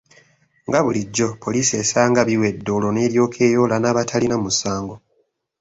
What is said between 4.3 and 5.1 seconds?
musango.